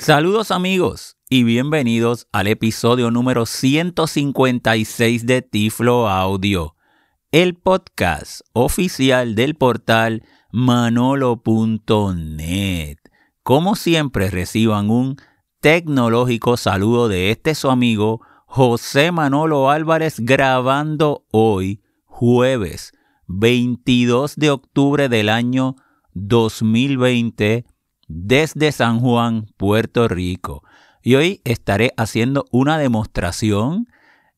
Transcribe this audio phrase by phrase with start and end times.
[0.00, 6.76] Saludos amigos y bienvenidos al episodio número 156 de Tiflo Audio,
[7.32, 10.22] el podcast oficial del portal
[10.52, 11.38] manolo.net.
[13.42, 15.16] Como siempre reciban un
[15.60, 22.92] tecnológico saludo de este su amigo José Manolo Álvarez grabando hoy jueves
[23.26, 25.74] 22 de octubre del año
[26.14, 27.66] 2020
[28.08, 30.64] desde San Juan, Puerto Rico.
[31.02, 33.86] Y hoy estaré haciendo una demostración,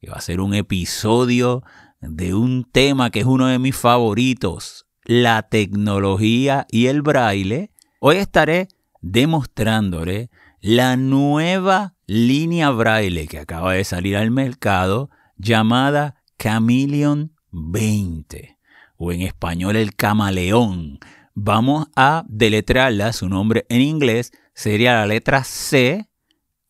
[0.00, 1.62] que va a ser un episodio
[2.00, 7.72] de un tema que es uno de mis favoritos, la tecnología y el braille.
[8.00, 8.68] Hoy estaré
[9.00, 10.30] demostrándole
[10.60, 18.58] la nueva línea braille que acaba de salir al mercado llamada Chameleon 20
[18.96, 20.98] o en español el camaleón
[21.34, 26.08] Vamos a deletrearla, su nombre en inglés sería la letra C,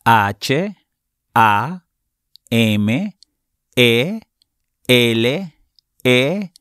[0.05, 0.77] H,
[1.33, 1.85] A,
[2.49, 3.17] M,
[3.75, 4.19] E,
[4.87, 5.55] L,
[6.03, 6.53] E,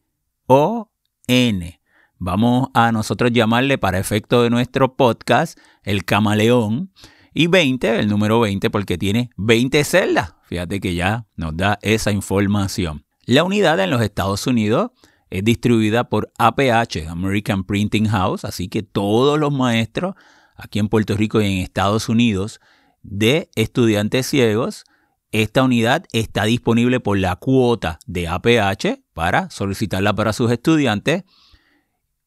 [0.46, 0.90] O,
[1.26, 1.80] N.
[2.18, 6.92] Vamos a nosotros llamarle para efecto de nuestro podcast el camaleón.
[7.32, 10.34] Y 20, el número 20, porque tiene 20 celdas.
[10.44, 13.06] Fíjate que ya nos da esa información.
[13.24, 14.90] La unidad en los Estados Unidos
[15.30, 20.14] es distribuida por APH, American Printing House, así que todos los maestros
[20.56, 22.60] aquí en Puerto Rico y en Estados Unidos
[23.02, 24.84] de estudiantes ciegos,
[25.32, 31.24] esta unidad está disponible por la cuota de APH para solicitarla para sus estudiantes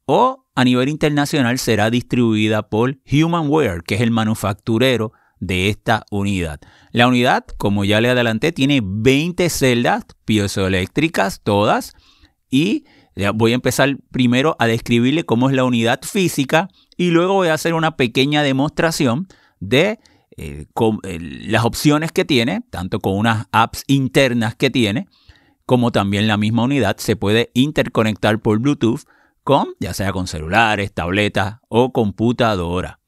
[0.06, 6.62] o a nivel internacional será distribuida por Humanware, que es el manufacturero de esta unidad.
[6.92, 11.94] La unidad, como ya le adelanté, tiene 20 celdas piezoeléctricas todas
[12.54, 12.86] y
[13.34, 17.56] voy a empezar primero a describirle cómo es la unidad física y luego voy a
[17.56, 19.28] hacer una pequeña demostración
[19.59, 20.00] de
[20.38, 20.68] eh,
[21.04, 25.08] eh, las opciones que tiene, tanto con unas apps internas que tiene,
[25.66, 29.02] como también la misma unidad se puede interconectar por Bluetooth
[29.44, 33.00] con, ya sea con celulares, tabletas o computadora.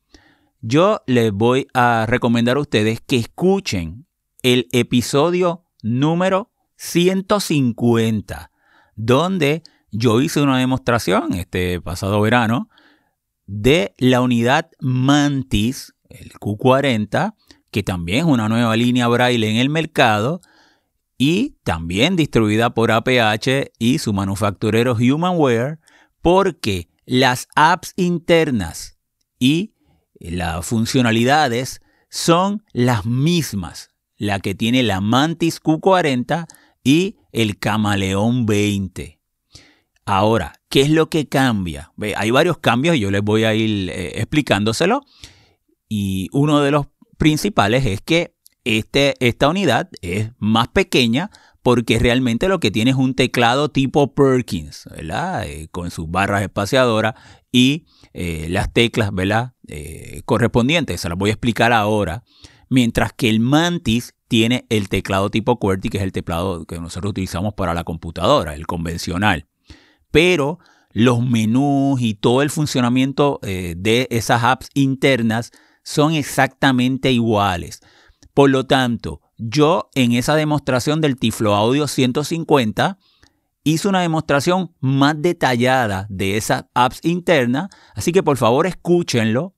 [0.61, 4.07] Yo les voy a recomendar a ustedes que escuchen
[4.41, 8.49] el episodio número 150
[8.95, 12.69] donde yo hice una demostración este pasado verano
[13.45, 17.35] de la unidad Mantis, el Q40,
[17.71, 20.41] que también es una nueva línea braille en el mercado
[21.17, 25.79] y también distribuida por APH y su manufacturero Humanware,
[26.21, 28.97] porque las apps internas
[29.39, 29.73] y
[30.19, 36.47] las funcionalidades son las mismas, la que tiene la Mantis Q40
[36.85, 39.19] y el camaleón 20.
[40.05, 41.91] Ahora, ¿qué es lo que cambia?
[42.15, 45.01] hay varios cambios y yo les voy a ir eh, explicándoselo.
[45.89, 46.87] Y uno de los
[47.17, 51.31] principales es que este, esta unidad es más pequeña
[51.63, 55.47] porque realmente lo que tiene es un teclado tipo Perkins, ¿verdad?
[55.47, 57.15] Eh, con sus barras espaciadoras
[57.51, 59.53] y eh, las teclas, ¿verdad?
[60.25, 61.01] correspondientes.
[61.01, 62.23] Se las voy a explicar ahora.
[62.69, 67.11] Mientras que el Mantis tiene el teclado tipo QWERTY, que es el teclado que nosotros
[67.11, 69.47] utilizamos para la computadora, el convencional.
[70.11, 70.59] Pero
[70.91, 75.51] los menús y todo el funcionamiento eh, de esas apps internas
[75.83, 77.81] son exactamente iguales.
[78.33, 82.97] Por lo tanto, yo en esa demostración del Tiflo Audio 150
[83.63, 89.54] hice una demostración más detallada de esas apps internas, así que por favor escúchenlo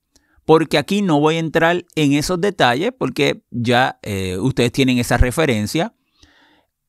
[0.48, 5.18] porque aquí no voy a entrar en esos detalles porque ya eh, ustedes tienen esa
[5.18, 5.92] referencia.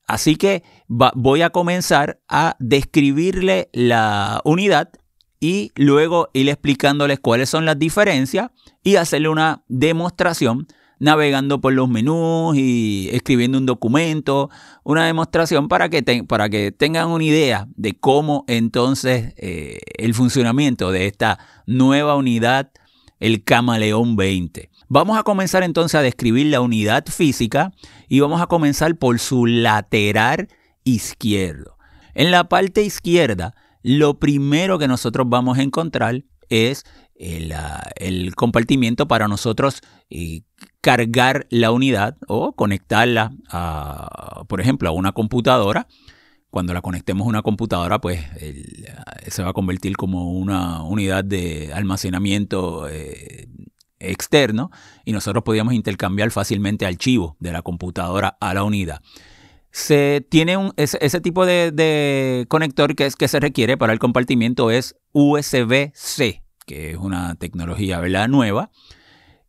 [0.06, 4.88] Así que voy a comenzar a describirle la unidad
[5.40, 8.48] y luego ir explicándoles cuáles son las diferencias
[8.82, 10.66] y hacerle una demostración
[10.98, 14.48] navegando por los menús y escribiendo un documento,
[14.84, 21.38] una demostración para que, tengan una idea de cómo entonces eh, el funcionamiento de esta
[21.66, 22.70] nueva unidad
[23.20, 24.70] el camaleón 20.
[24.88, 27.72] Vamos a comenzar entonces a describir la unidad física
[28.08, 30.48] y vamos a comenzar por su lateral
[30.82, 31.76] izquierdo.
[32.14, 36.84] En la parte izquierda, lo primero que nosotros vamos a encontrar es
[37.14, 37.88] el, ah,
[38.34, 40.42] compartimiento para nosotros eh,
[40.80, 45.86] cargar la unidad o conectarla, a, por ejemplo, a una computadora
[46.50, 48.20] cuando la conectemos a una computadora, pues
[49.28, 53.48] se va a convertir como una unidad de almacenamiento eh,
[54.00, 54.70] externo
[55.04, 59.00] y nosotros podríamos intercambiar fácilmente archivos de la computadora a la unidad.
[59.70, 64.96] Se tiene ese, tipo de, conector que, es, que se requiere para el compartimiento es
[65.12, 68.26] USB-C, que es una tecnología ¿verdad?
[68.28, 68.72] nueva.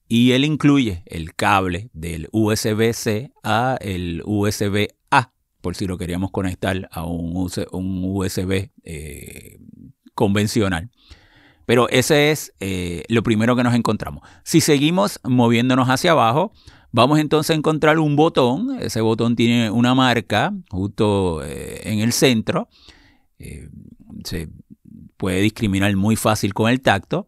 [0.07, 5.00] y él incluye el cable del USB-C a el USB-A,
[5.61, 9.59] por si lo queríamos conectar a un, USB eh,
[10.13, 10.89] convencional.
[11.65, 14.27] Pero ese es eh, lo primero que nos encontramos.
[14.43, 16.51] Si seguimos moviéndonos hacia abajo,
[16.91, 18.77] vamos entonces a encontrar un botón.
[18.81, 22.67] Ese botón tiene una marca justo eh, en el centro.
[24.23, 24.49] se
[25.17, 27.27] puede discriminar muy fácil con el tacto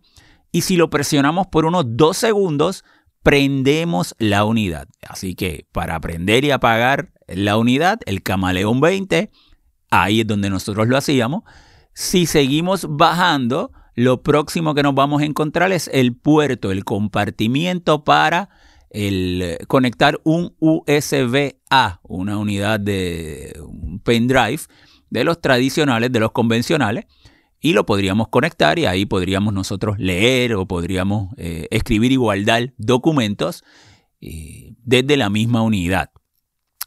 [0.55, 2.85] y si lo presionamos por unos dos segundos,
[3.23, 4.87] prendemos la unidad.
[5.07, 9.31] Así que para prender y apagar la unidad, el camaleón 20,
[9.89, 11.43] ahí es donde nosotros lo hacíamos.
[11.93, 18.03] Si seguimos bajando, lo próximo que nos vamos a encontrar es el puerto, el compartimiento
[18.03, 18.49] para
[18.89, 24.61] el, conectar un USB-A, una unidad de un pendrive
[25.09, 27.05] de los tradicionales, de los convencionales
[27.63, 32.73] y lo podríamos conectar y ahí podríamos nosotros leer o podríamos eh, escribir y guardar
[32.77, 33.63] documentos
[34.19, 36.11] eh, desde la misma unidad.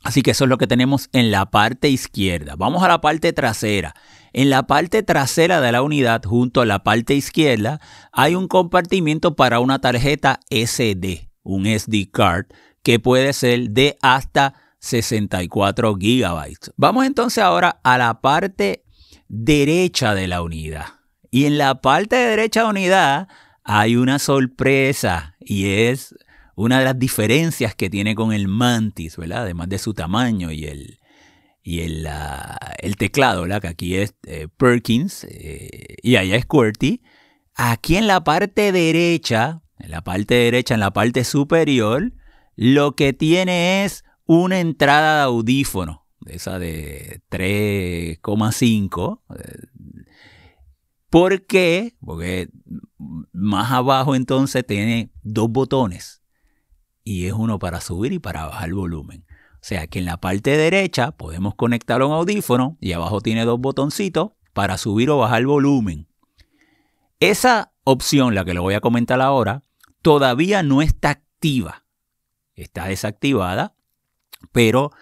[0.03, 2.57] Así que eso es lo que tenemos en la parte izquierda.
[2.57, 3.95] Vamos a la parte trasera.
[4.35, 7.81] En la parte trasera de la unidad, junto a la parte izquierda,
[8.13, 12.47] hay un compartimiento para una tarjeta SD, un SD card,
[12.83, 16.71] que puede ser de hasta 64 gigabytes.
[16.77, 18.85] Vamos entonces ahora a la parte
[19.29, 20.87] derecha de la unidad.
[21.31, 23.29] Y en la parte derecha de unidad
[23.65, 26.15] hay una sorpresa y es
[26.55, 29.43] una de las diferencias que tiene con el Mantis, ¿verdad?
[29.43, 31.01] Además de su tamaño y el,
[31.63, 32.09] y el,
[32.79, 33.61] el teclado, ¿verdad?
[33.61, 37.03] Que aquí es eh, Perkins eh, y allá es QWERTY.
[37.55, 42.13] Aquí en la parte derecha, en la parte derecha, en la parte superior,
[42.55, 49.21] lo que tiene es una entrada de audífono esa de 3,5.
[51.11, 51.97] ¿Por qué?
[52.05, 52.49] Porque
[53.33, 56.23] más abajo entonces tiene dos botones
[57.05, 59.25] y es uno para subir y para bajar el volumen.
[59.55, 63.61] O sea que en la parte derecha podemos conectar un audífono y abajo tiene dos
[63.61, 66.09] botoncitos para subir o bajar el volumen.
[67.21, 69.63] Esa opción, la que le voy a comentar ahora,
[70.03, 71.85] todavía no está activa.
[72.55, 73.75] Está desactivada,
[74.53, 74.93] pero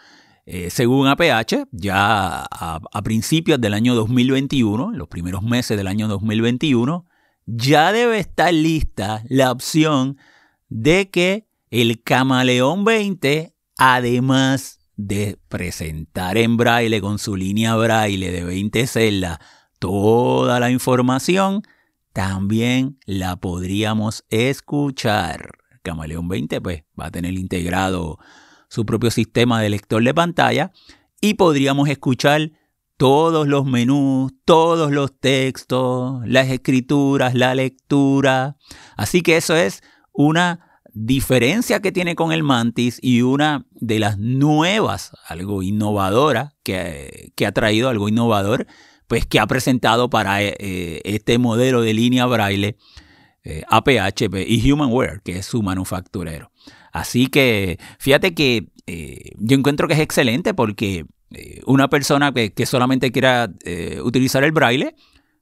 [0.46, 6.06] eh, según APH, ya a, principios del año 2021, en los primeros meses del año
[6.06, 7.06] 2021,
[7.46, 10.19] ya debe estar lista la opción
[10.69, 18.44] de que el Camaleón 20, además de presentar en braille con su línea braille de
[18.44, 19.38] 20 celdas
[19.79, 21.62] toda la información,
[22.12, 25.52] también la podríamos escuchar.
[25.82, 28.19] Camaleón 20 pues va a tener integrado
[28.74, 30.72] su propio sistema de lector de pantalla
[31.20, 32.50] y podríamos escuchar
[32.96, 38.56] todos los menús, todos los textos, las escrituras, la lectura.
[38.96, 39.82] Así que eso es
[40.12, 47.32] una diferencia que tiene con el Mantis y una de las nuevas, algo innovadora que,
[47.46, 48.66] ha traído, algo innovador,
[49.06, 52.76] pues que ha presentado para eh, este modelo de línea braille
[53.44, 56.50] eh, APHP y Humanware, que es su manufacturero.
[56.94, 62.67] Así que fíjate que eh, yo encuentro que es excelente porque eh, una persona que,
[62.67, 64.94] solamente quiera eh, utilizar el braille,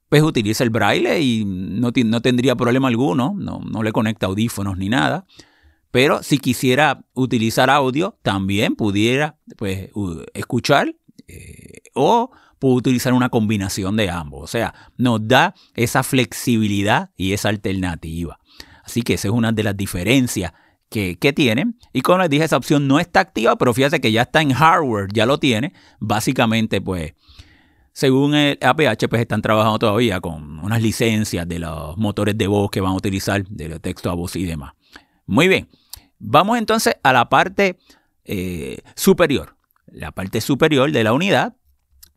[0.09, 4.79] pues utiliza el braille y no, no tendría problema alguno, no, no, le conecta audífonos
[4.79, 5.27] ni nada.
[5.91, 9.91] Pero si quisiera utilizar audio, también pudiera pues,
[10.33, 10.95] escuchar
[11.93, 14.41] o puede utilizar una combinación de ambos.
[14.41, 18.39] O sea, nos da esa flexibilidad y esa alternativa.
[18.83, 20.51] Así que esa es una de las diferencias
[20.93, 21.79] que, tienen.
[21.91, 24.53] Y como les dije, esa opción no está activa, pero fíjate que ya está en
[24.53, 25.73] hardware, ya lo tiene.
[25.99, 27.15] Básicamente, pues,
[27.91, 32.69] según el APH, pues están trabajando todavía con unas licencias de los motores de voz
[32.69, 34.73] que van a utilizar, de texto a voz y demás.
[35.25, 35.67] Muy bien,
[36.19, 37.79] vamos entonces a la parte
[38.23, 39.57] eh, superior.
[39.87, 41.55] La parte superior de la unidad.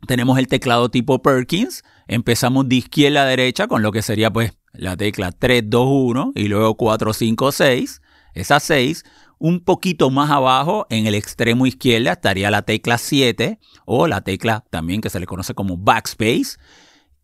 [0.07, 1.83] Tenemos el teclado tipo Perkins.
[2.09, 6.33] Empezamos de izquierda a derecha con lo que sería pues la tecla 3, 2, 1
[6.35, 8.01] y luego 4, 5, 6.
[8.37, 9.05] Esa 6,
[9.39, 14.65] un poquito más abajo, en el extremo izquierdo, estaría la tecla 7 o la tecla
[14.71, 16.59] también que se le conoce como backspace.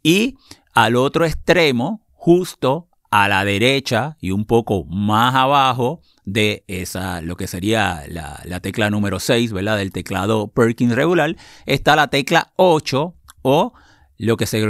[0.02, 0.37] Y
[0.75, 7.37] al otro extremo, justo a la derecha y un poco más abajo de esa, lo
[7.37, 9.76] que sería la, la tecla número 6, ¿verdad?
[9.76, 13.75] Del teclado Perkins regular, está la tecla 8 o
[14.16, 14.66] lo que se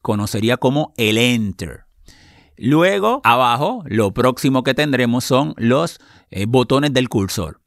[0.00, 1.81] conocería como el Enter.
[2.64, 5.98] Luego, abajo, lo próximo que tendremos son los
[6.30, 7.60] eh, botones del cursor.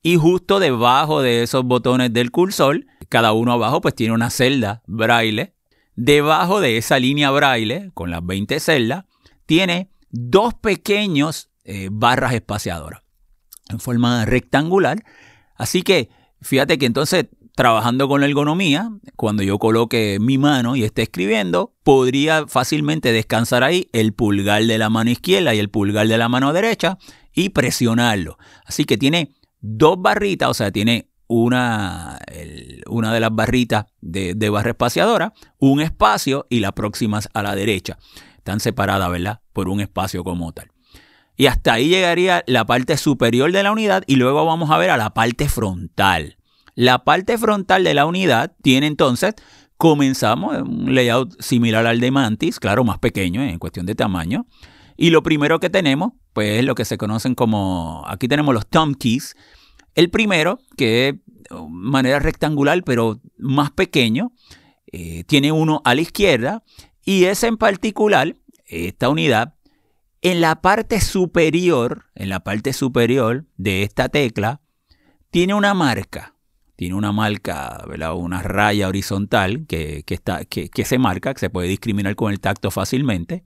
[0.00, 4.82] Y justo debajo de esos botones del cursor, cada uno abajo pues tiene una celda
[4.86, 5.52] braille.
[5.94, 9.04] Debajo de esa línea braille, con las 20 celdas,
[9.44, 13.02] tiene dos pequeños eh, barras espaciadoras
[13.68, 15.04] en forma rectangular.
[15.54, 16.08] Así que
[16.40, 17.26] fíjate que entonces
[17.60, 23.64] trabajando con la ergonomía, cuando yo coloque mi mano y esté escribiendo, podría fácilmente descansar
[23.64, 26.96] ahí el pulgar de la mano izquierda y el pulgar de la mano derecha
[27.34, 28.38] y presionarlo.
[28.64, 32.18] Así que tiene dos barritas, o sea, tiene una,
[32.86, 37.54] una de las barritas de, de barra espaciadora, un espacio y la próxima a la
[37.54, 37.98] derecha.
[38.38, 39.42] Están separadas, ¿verdad?
[39.52, 40.70] Por un espacio como tal.
[41.36, 44.88] Y hasta ahí llegaría la parte superior de la unidad y luego vamos a ver
[44.88, 46.38] a la parte frontal.
[46.74, 49.34] La parte frontal de la unidad tiene entonces,
[49.76, 54.46] comenzamos un layout similar al de Mantis, claro, más pequeño en cuestión de tamaño.
[54.96, 58.66] Y lo primero que tenemos, pues es lo que se conocen como, aquí tenemos los
[58.68, 59.34] thumb keys.
[59.94, 61.14] El primero, que es
[61.70, 64.32] manera rectangular, pero más pequeño,
[64.92, 66.62] eh, tiene uno a la izquierda
[67.04, 68.36] y ese en particular,
[68.66, 69.54] esta unidad,
[70.20, 74.60] en la parte superior, en la parte superior de esta tecla,
[75.30, 76.34] tiene una marca
[76.80, 77.84] tiene una marca,
[78.16, 80.02] una raya horizontal que,
[80.86, 83.44] se marca, que se puede discriminar con el tacto fácilmente.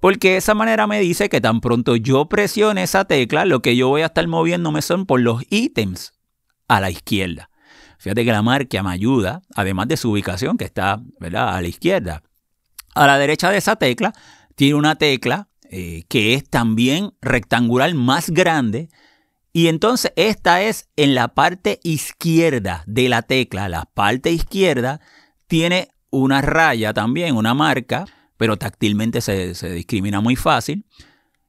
[0.00, 3.88] Porque esa manera me dice que tan pronto yo presione esa tecla, lo que yo
[3.88, 6.14] voy a estar moviéndome son por los ítems
[6.66, 7.50] a la izquierda.
[7.98, 12.22] Fíjate que la marca me ayuda, además de su ubicación que está a la izquierda.
[12.94, 14.14] A la derecha de esa tecla
[14.54, 18.88] tiene una tecla eh, que es también rectangular más grande
[19.56, 23.68] y entonces esta es en la parte izquierda de la tecla.
[23.68, 25.00] La parte izquierda
[25.46, 28.04] tiene una raya también, una marca,
[28.36, 30.84] pero táctilmente se, discrimina muy fácil.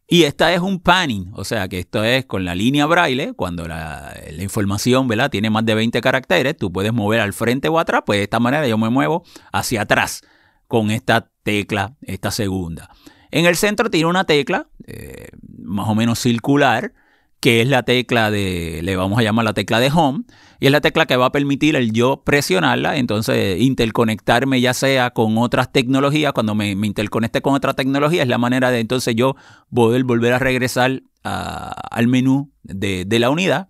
[0.07, 3.67] Y esta es un panning, o sea que esto es con la línea braille, cuando
[3.67, 5.31] la, información ¿verdad?
[5.31, 8.39] tiene más de 20 caracteres, tú puedes mover al frente o atrás, pues de esta
[8.39, 10.21] manera yo me muevo hacia atrás
[10.67, 12.91] con esta tecla, esta segunda.
[13.31, 16.93] En el centro tiene una tecla eh, más o menos circular,
[17.39, 20.23] que es la tecla de, le vamos a llamar la tecla de home,
[20.59, 25.11] y es la tecla que va a permitir el yo presionarla, entonces interconectarme ya sea
[25.11, 29.35] con otras tecnologías, cuando me, interconecte con otra tecnología, es la manera de entonces yo
[29.69, 33.69] volver a regresar al menú de, la unidad.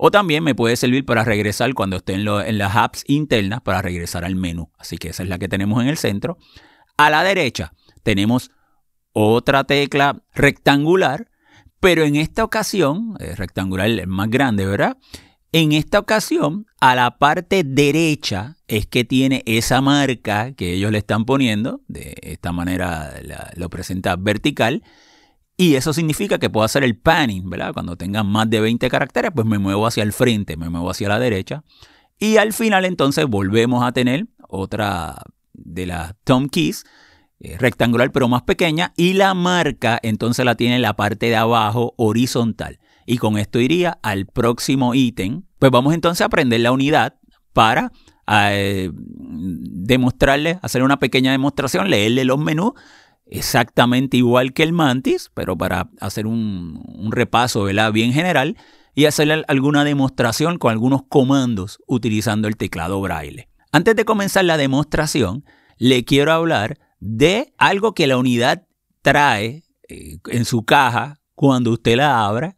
[0.00, 3.82] O también me puede servir para regresar cuando esté en, en las apps internas para
[3.82, 4.70] regresar al menú.
[4.78, 6.38] Así que esa es la que tenemos en el centro.
[6.96, 7.72] A la derecha
[8.04, 8.52] tenemos
[9.12, 11.28] otra tecla rectangular
[11.80, 14.96] pero en esta ocasión, es rectangular es más grande, ¿verdad?
[15.52, 20.98] En esta ocasión, a la parte derecha es que tiene esa marca que ellos le
[20.98, 23.14] están poniendo, de esta manera
[23.56, 24.82] lo presenta vertical,
[25.56, 27.72] y eso significa que puedo hacer el panning, ¿verdad?
[27.72, 31.08] Cuando tenga más de 20 caracteres, pues me muevo hacia el frente, me muevo hacia
[31.08, 31.64] la derecha,
[32.18, 35.22] y al final entonces volvemos a tener otra
[35.54, 36.88] de las Tom Keys, eh,
[37.58, 41.94] rectangular pero más pequeña y la marca entonces la tiene en la parte de abajo
[41.96, 42.78] horizontal.
[43.06, 45.42] Y con esto iría al próximo ítem.
[45.58, 47.14] Pues vamos entonces a aprender la unidad
[47.52, 47.90] para
[48.30, 52.72] eh, demostrarle, hacer una pequeña demostración, leerle los menús
[53.30, 58.56] exactamente igual que el Mantis, pero para hacer un, un repaso bien general
[58.94, 63.48] y hacerle alguna demostración con algunos comandos utilizando el teclado braille.
[63.70, 65.44] Antes de comenzar la demostración,
[65.76, 68.66] le quiero hablar de algo que la unidad
[69.02, 72.56] trae eh, en su caja cuando usted la abra.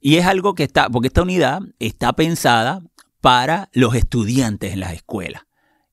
[0.00, 2.82] Y es algo que está, porque esta unidad está pensada
[3.20, 5.42] para los estudiantes en las escuelas.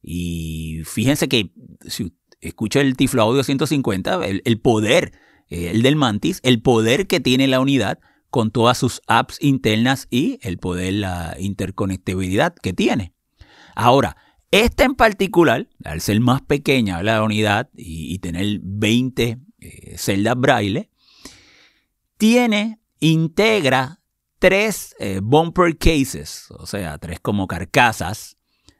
[0.01, 1.51] Y fíjense que
[1.85, 5.11] si escucha el Tiflo Audio 150, el, poder,
[5.49, 10.07] eh, el del Mantis, el poder que tiene la unidad con todas sus apps internas
[10.09, 13.13] y el poder, la interconectividad que tiene.
[13.75, 14.17] Ahora,
[14.51, 20.89] esta en particular, al ser más pequeña la unidad y, tener 20 eh, celdas braille,
[22.17, 24.01] tiene, integra
[24.39, 28.37] tres eh, bumper cases, o sea, tres como carcasas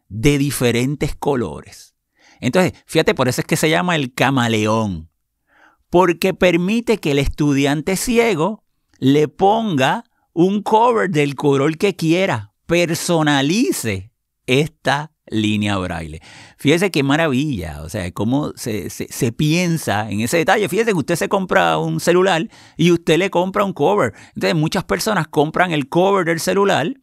[0.08, 1.96] de diferentes colores.
[2.40, 5.10] Entonces, fíjate, por eso es que se llama el camaleón,
[5.90, 8.64] porque permite que el estudiante ciego
[9.00, 14.12] le ponga un cover del color que quiera, personalice
[14.46, 16.22] esta línea braille.
[16.58, 18.90] Fíjese qué maravilla, o sea, cómo se,
[19.36, 20.68] piensa en ese detalle.
[20.70, 24.14] Fíjese que usted se compra un celular y usted le compra un cover.
[24.36, 26.94] Entonces muchas personas compran el cover del celular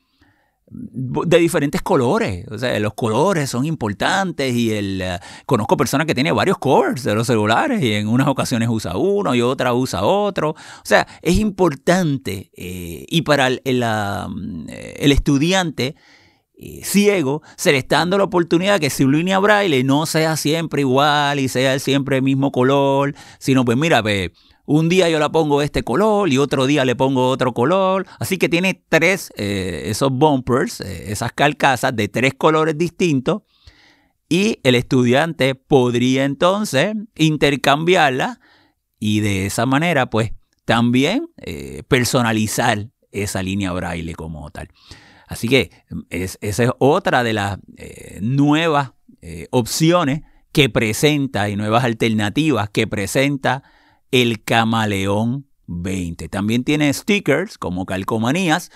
[0.70, 2.46] de diferentes colores.
[2.50, 7.04] O sea, los colores son importantes y el, eh, conozco personas que tienen varios covers
[7.04, 10.50] de los celulares y en unas ocasiones usa uno y otra usa otro.
[10.50, 15.94] O sea, es importante eh, y para el, el estudiante eh,
[16.83, 21.38] ciego, se le está dando la oportunidad que su línea braille no sea siempre igual
[21.40, 24.30] y sea siempre el mismo color, sino pues mira, pues,
[24.66, 28.06] un día yo la pongo este color y otro día le pongo otro color.
[28.18, 33.42] Así que tiene tres, eh, esos bumpers, eh, esas carcasas de tres colores distintos.
[34.28, 38.40] Y el estudiante podría entonces intercambiarla
[38.99, 40.33] y de esa manera, pues,
[40.64, 44.71] también eh, personalizar esa línea braille como tal.
[45.34, 45.70] Así que
[46.10, 47.58] esa es otra de las
[48.20, 48.92] nuevas
[49.50, 50.22] opciones
[50.52, 53.64] que presenta y nuevas alternativas que presenta
[54.12, 56.28] el Camaleón 20.
[56.28, 58.70] También tiene stickers como calcomanías,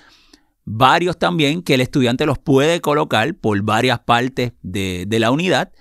[0.64, 5.72] varios también que el estudiante los puede colocar por varias partes de, la unidad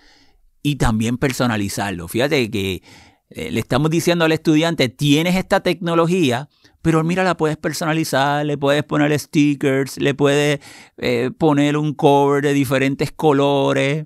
[0.62, 2.08] y también personalizarlo.
[2.08, 2.84] Fíjate que
[3.30, 6.48] eh, le estamos diciendo al estudiante, tienes esta tecnología,
[6.82, 10.60] pero mira, la puedes personalizar, le puedes poner stickers, le puedes
[10.98, 14.06] eh, poner un cover de diferentes colores.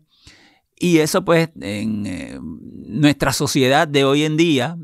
[0.75, 4.77] Y eso pues en eh, nuestra sociedad de hoy en día,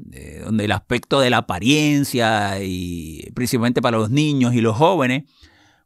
[0.43, 5.23] donde el aspecto de la apariencia y principalmente para los niños y los jóvenes,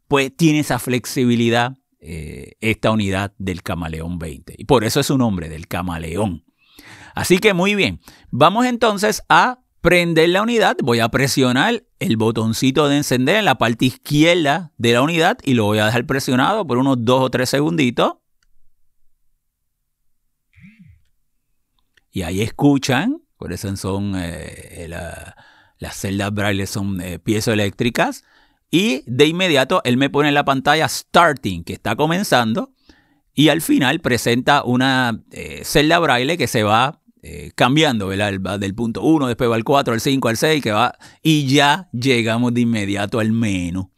[0.08, 4.56] pues tiene esa flexibilidad esta unidad del camaleón 20.
[4.58, 6.42] Y por eso es su nombre, del camaleón.
[7.14, 8.00] Así que muy bien,
[8.30, 13.56] vamos entonces a prender la unidad, voy a presionar el botoncito de encender en la
[13.56, 17.30] parte izquierda de la unidad y lo voy a dejar presionado por unos dos o
[17.30, 18.14] tres segunditos.
[22.12, 24.86] y ahí escuchan, por eso son eh,
[25.78, 28.24] las celdas braille son eh, piezoeléctricas,
[28.70, 32.72] y de inmediato él me pone en la pantalla starting, que está comenzando,
[33.34, 37.00] y al final presenta una eh, celda braille que se va
[37.54, 38.32] cambiando, ¿verdad?
[38.44, 41.46] Va del punto 1, después va al 4, al 5, al 6, que va, y
[41.46, 43.92] ya llegamos de inmediato al menú.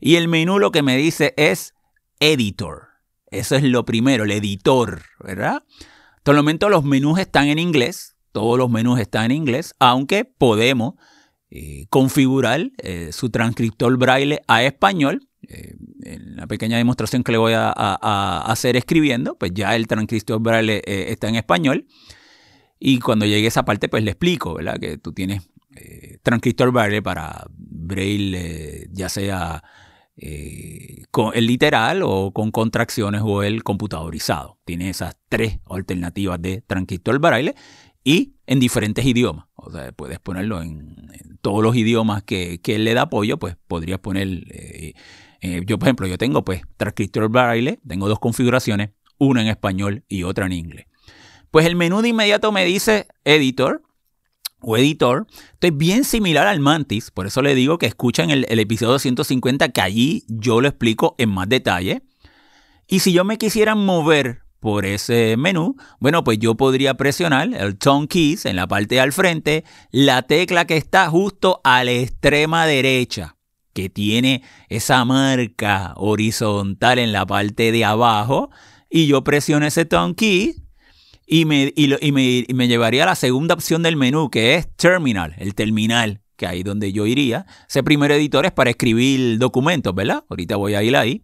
[0.00, 1.74] Y el menú lo que me dice es
[2.20, 2.88] editor.
[3.30, 5.64] Eso es lo primero, el editor, ¿verdad?
[6.16, 10.24] Hasta el momento los menús están en inglés, todos los menús están en inglés, aunque
[10.24, 10.94] podemos
[11.50, 15.28] eh, configurar eh, su transcriptor braille a español.
[15.48, 17.70] Eh, en la pequeña demostración que le voy a,
[18.46, 21.86] hacer escribiendo, pues ya el transcriptor braille está en español.
[22.78, 24.78] Y cuando llegue a esa parte, pues le explico, ¿verdad?
[24.78, 25.48] Que tú tienes
[26.22, 29.62] transcriptor braille para braille, ya sea
[30.20, 34.58] eh, con el literal o con contracciones o el computadorizado.
[34.64, 37.54] Tiene esas tres alternativas de transcriptor braille
[38.02, 39.46] y en diferentes idiomas.
[39.54, 44.00] O sea, puedes ponerlo en, todos los idiomas que, que, le da apoyo, pues podrías
[44.00, 44.26] poner...
[44.50, 44.94] Eh,
[45.40, 50.04] eh, yo, por ejemplo, yo tengo pues transcriptor braille, tengo dos configuraciones, una en español
[50.08, 50.86] y otra en inglés.
[51.50, 53.82] Pues el menú de inmediato me dice editor,
[54.60, 55.26] o editor.
[55.52, 59.68] Esto es bien similar al Mantis, por eso le digo que escuchen el, episodio 150
[59.70, 62.02] que allí yo lo explico en más detalle.
[62.86, 67.78] Y si yo me quisiera mover por ese menú, bueno, pues yo podría presionar el
[67.78, 72.66] Tone Keys en la parte al frente, la tecla que está justo a la extrema
[72.66, 73.36] derecha,
[73.72, 78.50] que tiene esa marca horizontal en la parte de abajo,
[78.90, 80.67] y yo presiono ese Tone Key
[81.30, 82.12] y me, y,
[82.54, 86.62] me, llevaría a la segunda opción del menú, que es Terminal, el terminal, que ahí
[86.62, 87.44] donde yo iría.
[87.68, 90.24] Ese primer editor es para escribir documentos, ¿verdad?
[90.30, 91.22] Ahorita voy a ir ahí.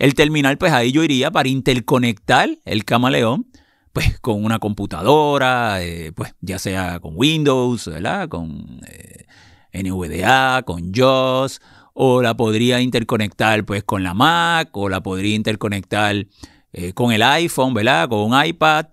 [0.00, 3.46] El terminal, pues ahí yo iría para interconectar el camaleón,
[3.92, 8.28] pues con una computadora, eh, pues ya sea con Windows, ¿verdad?
[8.28, 9.26] Con eh,
[9.72, 11.60] NVDA, con JAWS,
[11.94, 16.26] o la podría interconectar pues con la Mac, o la podría interconectar
[16.72, 18.08] eh, con el iPhone, ¿verdad?
[18.08, 18.86] Con un iPad.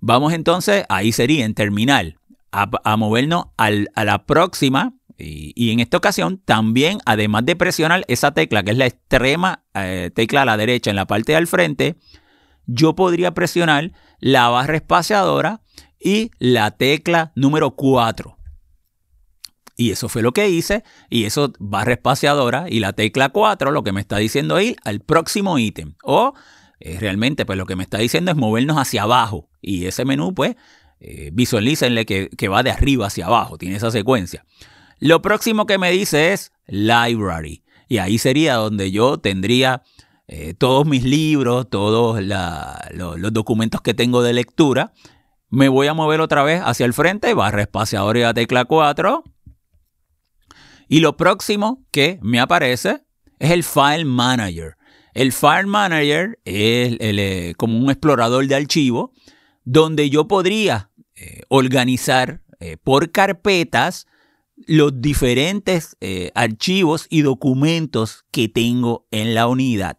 [0.00, 2.18] Vamos entonces, ahí sería en terminal,
[2.52, 3.70] a, movernos a
[4.04, 4.94] la próxima.
[5.18, 10.10] Y, en esta ocasión también, además de presionar esa tecla, que es la extrema eh,
[10.14, 11.96] tecla a la derecha en la parte del frente,
[12.66, 15.60] yo podría presionar la barra espaciadora
[15.98, 18.38] y la tecla número 4.
[19.76, 20.84] Y eso fue lo que hice.
[21.10, 25.00] Y eso, barra espaciadora y la tecla 4, lo que me está diciendo ir al
[25.00, 25.94] próximo ítem.
[26.02, 26.32] O
[26.80, 29.50] eh, realmente, pues lo que me está diciendo es movernos hacia abajo.
[29.60, 30.56] Y ese menú, pues,
[30.98, 34.44] eh, visualícenle que, va de arriba hacia abajo, tiene esa secuencia.
[34.98, 37.62] Lo próximo que me dice es Library.
[37.88, 39.82] Y ahí sería donde yo tendría
[40.26, 44.92] eh, todos mis libros, todos los documentos que tengo de lectura.
[45.48, 49.24] Me voy a mover otra vez hacia el frente, barra espaciador y la tecla 4.
[50.88, 53.02] Y lo próximo que me aparece
[53.38, 54.76] es el File Manager.
[55.14, 59.10] El File Manager es eh, como un explorador de archivos
[59.64, 64.06] donde yo podría eh, organizar eh, por carpetas
[64.66, 65.96] los diferentes
[66.34, 69.96] archivos y documentos que tengo en la unidad.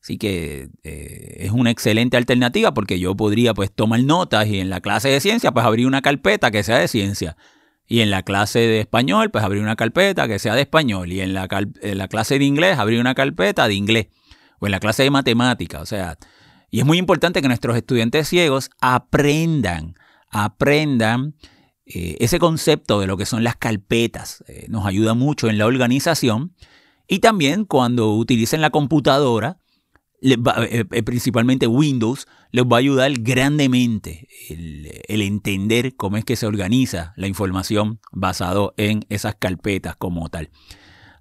[0.00, 4.80] Así que es una excelente alternativa porque yo podría pues tomar notas y en la
[4.80, 7.36] clase de ciencia pues abrir una carpeta que sea de ciencia.
[7.86, 11.12] Y en la clase de español, pues abrir una carpeta que sea de español.
[11.12, 11.48] Y en la,
[12.08, 14.06] clase de inglés, abrir una carpeta de inglés.
[14.64, 15.82] O en la clase de matemática.
[15.82, 16.16] O sea,
[16.70, 19.94] y es muy importante que nuestros estudiantes ciegos aprendan,
[20.30, 21.34] aprendan
[21.84, 24.42] eh, ese concepto de lo que son las carpetas.
[24.48, 26.54] Eh, nos ayuda mucho en la organización.
[27.06, 29.58] Y también cuando utilicen la computadora,
[30.22, 37.12] eh, principalmente Windows, les va a ayudar grandemente el, entender cómo es que se organiza
[37.16, 40.48] la información basado en esas carpetas como tal.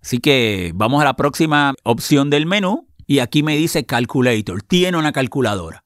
[0.02, 4.98] Así que vamos a la próxima opción del menú y aquí me dice Calculator, tiene
[4.98, 5.86] una calculadora.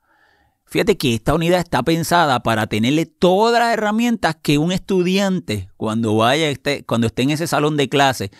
[0.65, 6.15] Fíjate que esta unidad está pensada para tenerle todas las herramientas que un estudiante cuando
[6.15, 8.31] vaya, esté, cuando esté en ese salón de clase,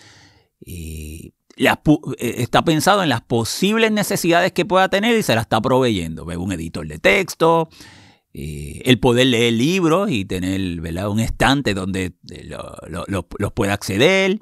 [0.61, 5.59] y eh, está pensado en las posibles necesidades que pueda tener y se la está
[5.59, 6.23] proveyendo.
[6.23, 7.67] Un editor de texto,
[8.33, 12.49] eh, el poder leer libros y tener un estante donde eh,
[12.87, 14.39] los pueda acceder,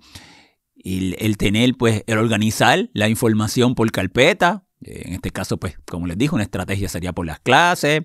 [0.85, 4.65] el tener, pues, el organizar la información por carpeta.
[4.81, 8.03] En este caso, pues, como les dije, una estrategia sería por las clases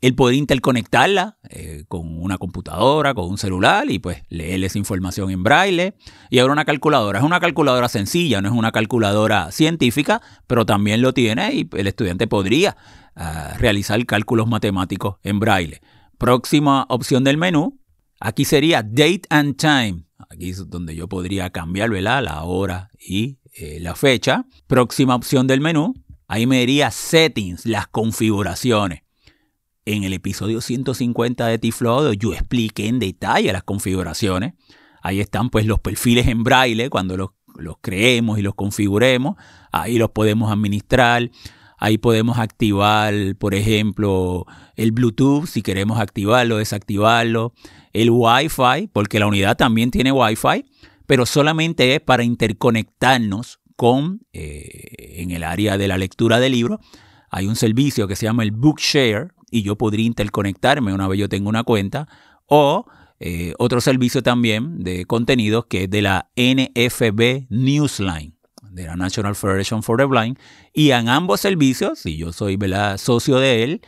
[0.00, 5.30] el poder interconectarla eh, con una computadora, con un celular y pues leer esa información
[5.30, 5.94] en braille.
[6.30, 7.18] Y ahora una calculadora.
[7.18, 11.86] Es una calculadora sencilla, no es una calculadora científica, pero también lo tiene y el
[11.86, 12.76] estudiante podría
[13.16, 15.80] ah, realizar cálculos matemáticos en braille.
[16.16, 17.80] Próxima opción del menú,
[18.20, 20.07] aquí sería Date and Time.
[20.30, 24.46] Aquí es donde yo podría cambiar la hora y eh, la fecha.
[24.66, 25.94] Próxima opción del menú,
[26.26, 29.02] ahí me diría Settings, las configuraciones.
[29.84, 34.54] En el episodio 150 de Tiflodo yo expliqué en detalle las configuraciones.
[35.02, 37.30] Ahí están pues los perfiles en braille cuando los,
[37.80, 39.36] creemos y los configuremos.
[39.72, 41.30] Ahí los podemos administrar.
[41.78, 44.44] Ahí podemos activar, por ejemplo,
[44.76, 47.54] el Bluetooth si queremos activarlo, desactivarlo.
[48.02, 50.64] El Wi-Fi, porque la unidad también tiene Wi-Fi,
[51.06, 56.80] pero solamente es para interconectarnos con, eh, en el área de la lectura de libros.
[57.30, 61.28] Hay un servicio que se llama el Bookshare, y yo podría interconectarme una vez yo
[61.28, 62.08] tengo una cuenta
[62.46, 62.86] o
[63.20, 68.34] eh, otro servicio también de contenidos que es de la NFB Newsline
[68.70, 70.38] de la National Federation for the Blind
[70.72, 72.58] y en ambos servicios, si yo soy
[72.96, 73.80] socio de él,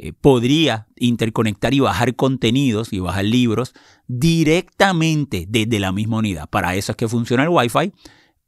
[0.00, 3.74] eh, podría interconectar y bajar contenidos y bajar libros
[4.08, 6.48] directamente desde la misma unidad.
[6.48, 7.92] Para eso es que funciona el Wi-Fi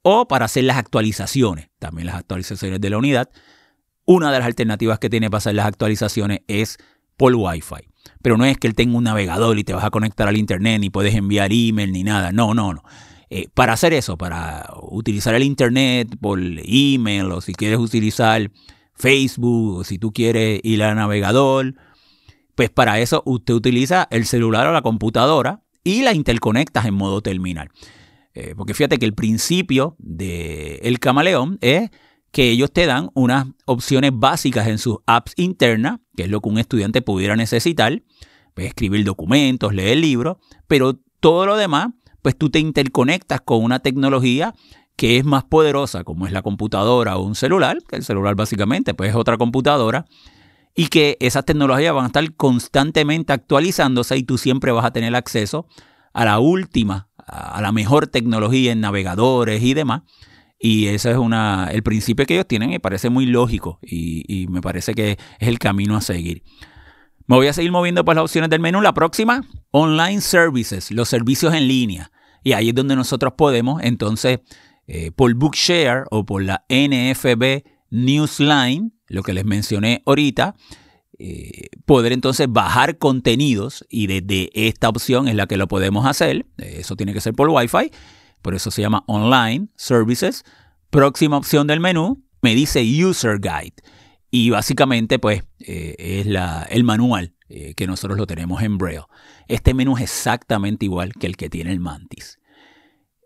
[0.02, 3.30] o para hacer las actualizaciones, también las actualizaciones de la unidad
[4.04, 6.78] una de las alternativas que tiene para hacer las actualizaciones es
[7.16, 7.88] por Wi-Fi.
[8.20, 10.80] Pero no es que él tenga un navegador y te vas a conectar al Internet,
[10.80, 12.32] ni puedes enviar email, ni nada.
[12.32, 12.82] No, no, no.
[13.30, 18.50] Eh, para hacer eso, para utilizar el Internet por email, o si quieres utilizar
[19.02, 21.74] Facebook, o si tú quieres ir al navegador,
[22.54, 27.20] pues para eso usted utiliza el celular o la computadora y la interconectas en modo
[27.20, 27.70] terminal.
[28.34, 31.90] Eh, porque fíjate que el principio del el camaleón es
[32.30, 36.48] que ellos te dan unas opciones básicas en sus apps internas, que es lo que
[36.48, 38.02] un estudiante pudiera necesitar,
[38.54, 40.36] pues escribir documentos, leer libros,
[40.68, 41.88] pero todo lo demás,
[42.22, 44.54] pues tú te interconectas con una tecnología
[44.96, 48.94] que es más poderosa, como es la computadora o un celular, que el celular básicamente
[48.94, 50.06] pues es otra computadora,
[50.74, 55.14] y que esas tecnologías van a estar constantemente actualizándose y tú siempre vas a tener
[55.14, 55.66] acceso
[56.12, 60.02] a la última, a la mejor tecnología en navegadores y demás.
[60.58, 64.60] Y ese es una, el principio que ellos tienen me parece muy lógico y, me
[64.60, 66.44] parece que es el camino a seguir.
[67.26, 68.80] Me voy a seguir moviendo por las opciones del menú.
[68.80, 72.12] La próxima, Online Services, los servicios en línea.
[72.44, 74.40] Y ahí es donde nosotros podemos, entonces,
[74.92, 80.54] eh, por Bookshare o por la NFB Newsline, lo que les mencioné ahorita,
[81.18, 86.46] eh, poder entonces bajar contenidos y desde esta opción es la que lo podemos hacer.
[86.58, 87.90] Eso tiene que ser por Wi-Fi
[88.42, 90.44] por eso se llama Online Services.
[90.90, 93.76] Próxima opción del menú me dice User Guide.
[94.30, 96.26] Y básicamente, pues, eh, es
[96.70, 99.04] el manual eh, que nosotros lo tenemos en Braille.
[99.46, 102.38] Este menú es exactamente igual que el que tiene el Mantis.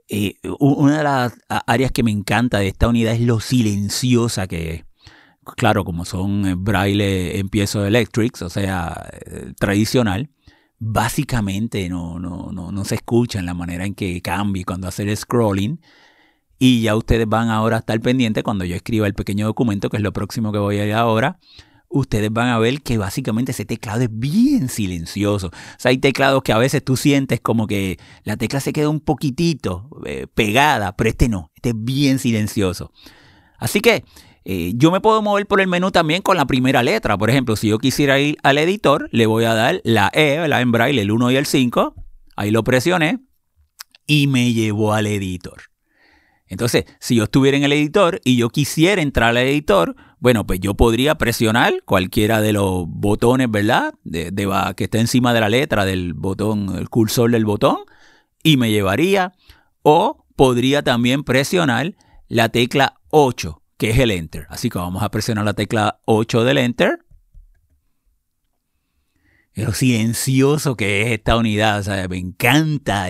[0.08, 4.74] Eh, una de las áreas que me encanta de esta unidad es lo silenciosa que
[4.74, 4.84] es.
[5.56, 9.10] Claro, como son braille en piezo electrics, o sea,
[9.60, 10.28] tradicional,
[10.78, 15.04] básicamente no, no, no, no se escucha en la manera en que cambie cuando hace
[15.04, 15.80] el scrolling.
[16.58, 19.98] Y ya ustedes van ahora a estar pendientes cuando yo escriba el pequeño documento, que
[19.98, 21.38] es lo próximo que voy a ir ahora.
[21.96, 25.48] Ustedes van a ver que básicamente ese teclado es bien silencioso.
[25.48, 28.88] O sea, hay teclados que a veces tú sientes como que la tecla se queda
[28.88, 32.92] un poquitito eh, pegada, pero este no, este es bien silencioso.
[33.58, 34.04] Así que
[34.44, 37.16] eh, yo me puedo mover por el menú también con la primera letra.
[37.16, 40.60] Por ejemplo, si yo quisiera ir al editor, le voy a dar la E, la
[40.60, 41.94] en braille, el 1 y el 5.
[42.36, 43.20] Ahí lo presioné
[44.06, 45.62] y me llevó al editor.
[46.46, 50.60] Entonces, si yo estuviera en el editor y yo quisiera entrar al editor, bueno, pues
[50.60, 53.94] yo podría presionar cualquiera de los botones, ¿verdad?
[54.02, 54.32] De,
[54.76, 57.78] que está encima de la letra del botón, el cursor del botón,
[58.42, 59.34] y me llevaría.
[59.82, 61.94] O podría también presionar
[62.28, 64.46] la tecla 8, que es el Enter.
[64.48, 67.06] Así que vamos a presionar la tecla 8 del Enter
[69.64, 71.80] lo silencioso que es esta unidad.
[71.80, 73.08] O sea, me encanta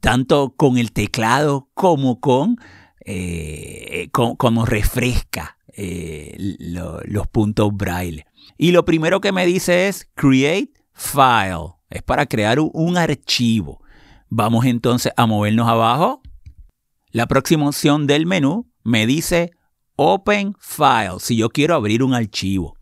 [0.00, 2.58] tanto con el teclado como con
[3.06, 8.26] eh, como refresca eh, los puntos braille.
[8.56, 11.74] Y lo primero que me dice es create file.
[11.88, 13.80] Es para crear un archivo.
[14.28, 16.20] Vamos entonces a movernos abajo.
[17.12, 19.52] La próxima opción del menú me dice
[19.94, 22.76] Open File, si yo quiero abrir un archivo.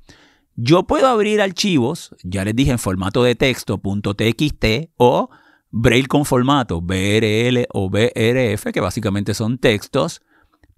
[0.54, 5.28] Yo puedo abrir archivos, ya les dije en formato de texto, .txt o
[5.70, 10.22] Braille con formato BRL o BRF, que básicamente son textos,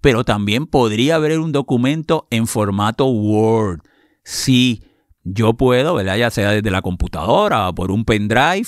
[0.01, 3.81] pero también podría abrir un documento en formato Word.
[4.23, 4.83] Si
[5.23, 6.17] yo puedo, ¿verdad?
[6.17, 8.67] ya sea desde la computadora o por un pendrive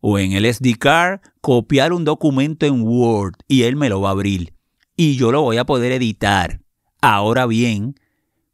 [0.00, 4.10] o en el SD card, copiar un documento en Word y él me lo va
[4.10, 4.54] a abrir.
[4.96, 6.60] Y yo lo voy a poder editar.
[7.00, 7.94] Ahora bien,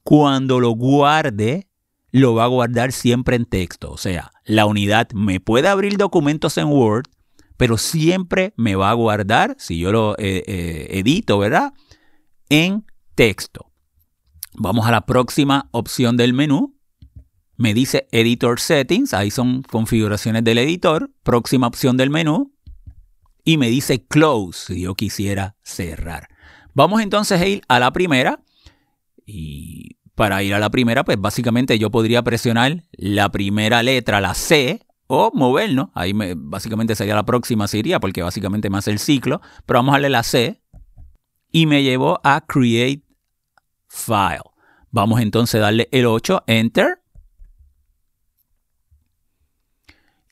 [0.02, 1.68] cuando lo guarde,
[2.10, 3.90] lo va a guardar siempre en texto.
[3.90, 7.06] O sea, la unidad me puede abrir documentos en Word,
[7.56, 11.72] pero siempre me va a guardar, si yo lo eh, eh, edito, ¿verdad?
[12.48, 13.70] En texto.
[14.54, 16.76] Vamos a la próxima opción del menú.
[17.56, 21.10] Me dice Editor Settings, ahí son configuraciones del editor.
[21.22, 22.52] Próxima opción del menú.
[23.44, 26.28] Y me dice Close, si yo quisiera cerrar.
[26.72, 28.42] Vamos entonces a ir a la primera.
[29.26, 34.34] Y para ir a la primera, pues básicamente yo podría presionar la primera letra, la
[34.34, 35.90] C, o movernos.
[35.94, 39.40] Ahí me, básicamente sería la próxima, se iría, porque básicamente me hace el ciclo.
[39.66, 40.63] Pero vamos a darle la C
[41.54, 43.04] y me llevó a Create
[43.86, 44.42] File.
[44.90, 47.00] Vamos entonces a darle el 8, Enter.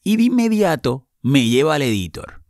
[0.03, 2.43] Y de inmediato me lleva al editor.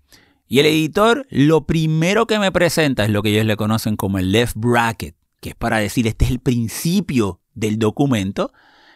[0.49, 4.19] Y el editor lo primero que me presenta es lo que ellos le conocen como
[4.19, 8.53] el left bracket que es para decir este es el principio del documento,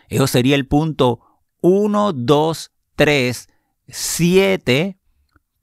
[0.09, 1.21] eso sería el punto
[1.61, 3.49] 1, 2, 3,
[3.89, 4.99] 7,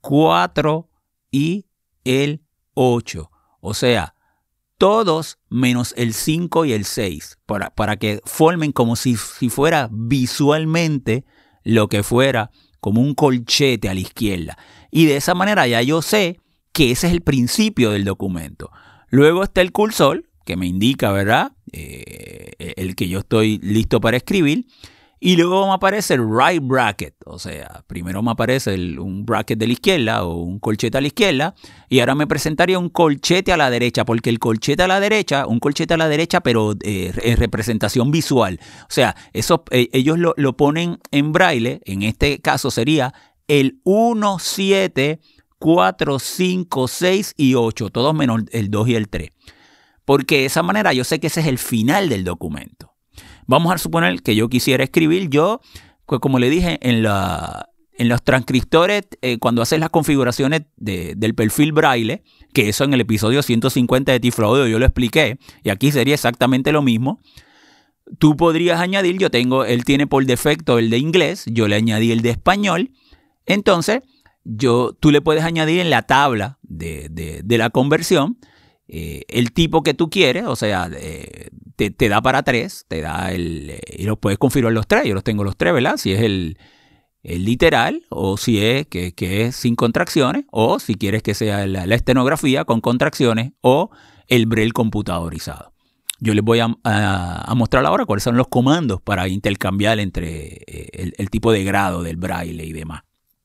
[0.02, 0.88] 4
[1.30, 1.66] y
[2.04, 2.42] el
[2.74, 3.30] 8.
[3.66, 4.14] O sea,
[4.76, 9.88] todos menos el 5 y el 6, para, para que formen como si, si fuera
[9.90, 11.24] visualmente
[11.62, 12.50] lo que fuera
[12.80, 14.58] como un colchete a la izquierda.
[14.90, 16.38] Y de esa manera ya yo sé
[16.74, 18.70] que ese es el principio del documento.
[19.08, 21.52] Luego está el cursor, que me indica, ¿verdad?
[21.72, 24.66] Eh, el que yo estoy listo para escribir.
[25.26, 29.66] Y luego me aparece el right bracket, o sea, primero me aparece un bracket de
[29.68, 31.54] la izquierda o un colchete a la izquierda
[31.88, 35.46] y ahora me presentaría un colchete a la derecha, porque el colchete a la derecha,
[35.46, 38.60] un colchete a la derecha, pero eh, en representación visual.
[38.82, 43.14] O sea, eso, eh, ellos lo, lo, ponen en braille, en este caso sería
[43.48, 45.20] el 1, 7,
[45.58, 49.30] 4, 5, 6 y 8, todos menos el 2 y el 3
[50.04, 52.93] porque de esa manera yo sé que ese es el final del documento.
[53.46, 55.60] Vamos a suponer que yo quisiera escribir yo,
[56.06, 61.34] pues como le dije, en, la, en los transcriptores, eh, cuando haces las configuraciones del
[61.34, 65.92] perfil braille, que eso en el episodio 150 de Tifraudio yo lo expliqué, y aquí
[65.92, 67.20] sería exactamente lo mismo.
[68.18, 72.12] Tú podrías añadir, yo tengo, él tiene por defecto el de inglés, yo le añadí
[72.12, 72.90] el de español.
[73.46, 74.00] Entonces,
[74.44, 78.38] yo, tú le puedes añadir en la tabla de, de la conversión,
[78.86, 83.32] eh, el tipo que tú quieres, o sea, eh, te, da para tres, te da
[83.32, 83.70] el.
[83.70, 85.04] Eh, y los puedes configurar los tres.
[85.06, 85.96] Yo los tengo los tres, ¿verdad?
[85.96, 86.58] Si es el,
[87.22, 92.64] literal, o si es que, es sin contracciones, o si quieres que sea la, estenografía
[92.64, 93.90] con contracciones, o
[94.28, 95.72] el braille computadorizado.
[96.20, 96.68] Yo les voy a,
[97.56, 102.16] mostrar ahora cuáles son los comandos para intercambiar entre el, el tipo de grado del
[102.16, 103.02] braille y demás.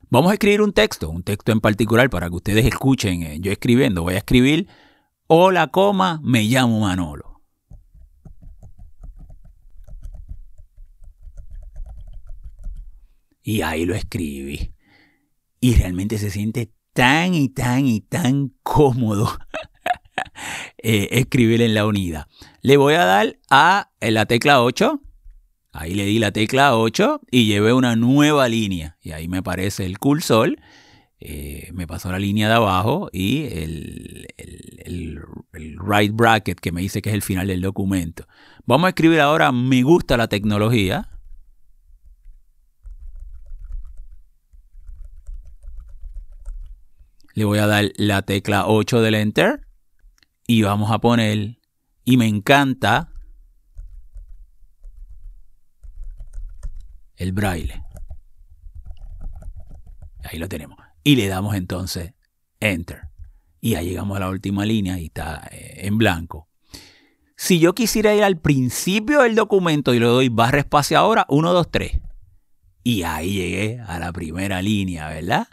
[0.09, 3.41] Vamos a escribir un texto, un texto en particular para que ustedes escuchen.
[3.41, 4.67] Yo escribiendo, voy a escribir
[5.31, 7.43] Hola, coma, me llamo Manolo.
[13.43, 14.73] Y ahí lo escribí.
[15.59, 19.29] Y realmente se siente tan y tan y tan cómodo
[20.79, 22.25] eh, escribir en la unidad.
[22.63, 24.99] Le voy a dar a la tecla 8.
[25.73, 28.97] Ahí le di la tecla 8 y llevé una nueva línea.
[28.99, 30.55] Y ahí me aparece el cursor
[31.21, 34.27] eh, me pasó la línea de abajo y el,
[35.79, 38.27] right bracket que me dice que es el final del documento.
[38.65, 41.09] Vamos a escribir ahora me gusta la tecnología.
[47.33, 49.65] Le voy a dar la tecla 8 del Enter
[50.45, 51.59] y vamos a poner,
[52.03, 53.11] y me encanta,
[57.15, 57.83] el braille.
[60.23, 60.77] Ahí lo tenemos.
[61.03, 62.13] Y le damos entonces
[62.59, 63.08] Enter.
[63.61, 66.47] Y ya llegamos a la última línea y está eh, en blanco.
[67.35, 71.71] Si yo quisiera ir al principio del documento y le doy barra espaciadora 1, 2,
[71.71, 72.01] 3.
[72.83, 75.47] Y ahí llegué a la primera línea, ¿verdad?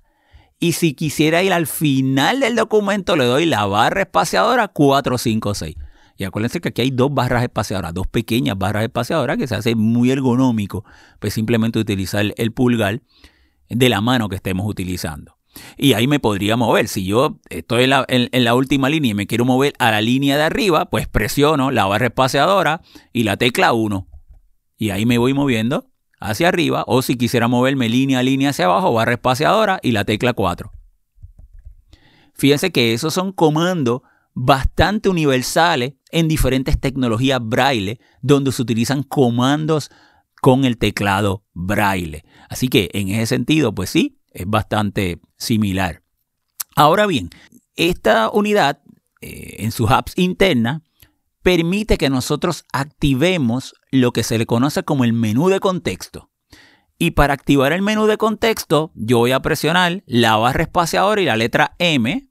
[0.59, 5.55] Y si quisiera ir al final del documento, le doy la barra espaciadora 4, 5,
[5.55, 5.77] 6.
[6.17, 9.75] Y acuérdense que aquí hay dos barras espaciadoras, dos pequeñas barras espaciadoras que se hace
[9.75, 10.85] muy ergonómico,
[11.19, 13.03] pues simplemente utilizar el pulgar
[13.69, 15.36] de la mano que estemos utilizando.
[15.77, 16.89] Y ahí me podría mover.
[16.89, 20.45] Si yo estoy en la, última línea y me quiero mover a la línea de
[20.45, 24.09] arriba, pues presiono la barra espaciadora y la tecla 1.
[24.79, 25.91] Y ahí me voy moviendo
[26.21, 26.85] hacia arriba.
[26.87, 30.71] O si quisiera moverme línea a línea hacia abajo, barra espaciadora y la tecla 4.
[32.35, 34.03] Fíjense que esos son comandos
[34.35, 39.91] bastante universales en diferentes tecnologías braille, donde se utilizan comandos
[40.43, 42.25] con el teclado braille.
[42.51, 46.03] Así que en ese sentido, pues sí, es bastante similar.
[46.75, 47.31] Ahora bien,
[47.75, 48.83] esta unidad
[49.23, 50.83] eh, en sus apps internas
[51.43, 56.31] permite que nosotros activemos lo que se le conoce como el menú de contexto.
[56.99, 61.27] Y para activar el menú de contexto, yo voy a presionar la barra espaciadora y
[61.27, 62.29] la letra M.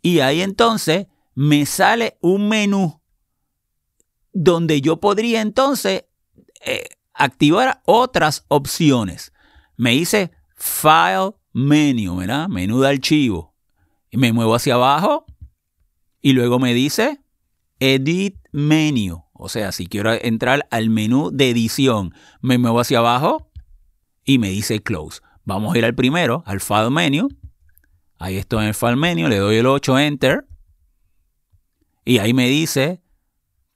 [0.00, 3.00] Y ahí entonces me sale un menú
[4.32, 6.04] donde yo podría entonces
[6.64, 9.32] eh, activar otras opciones.
[9.76, 12.48] Me dice File Menu, ¿verdad?
[12.48, 13.54] Menú de archivo.
[14.10, 15.26] Y me muevo hacia abajo
[16.20, 17.20] y luego me dice
[17.80, 19.24] Edit Menu.
[19.32, 23.50] O sea, si quiero entrar al menú de edición, me muevo hacia abajo
[24.24, 25.20] y me dice Close.
[25.44, 27.28] Vamos a ir al primero, al File Menu.
[28.18, 30.46] Ahí estoy en el File Menu, le doy el 8 Enter.
[32.04, 33.02] Y ahí me dice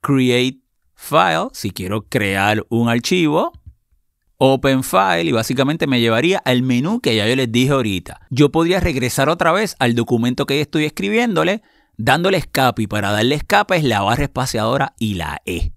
[0.00, 0.60] Create
[0.96, 3.52] File, si quiero crear un archivo.
[4.38, 8.20] Open File y básicamente me llevaría al menú que ya yo les dije ahorita.
[8.30, 11.62] Yo podría regresar otra vez al documento que estoy escribiéndole,
[11.96, 15.72] dándole escape y para darle escape es la barra espaciadora y la E.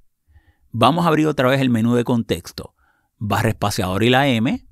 [0.71, 2.75] Vamos a abrir otra vez el menú de contexto.
[3.17, 4.65] Barra espaciadora y la M.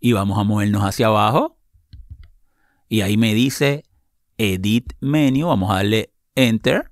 [0.00, 1.58] Y vamos a movernos hacia abajo.
[2.88, 3.84] Y ahí me dice
[4.38, 5.48] Edit Menu.
[5.48, 6.90] Vamos a darle Enter.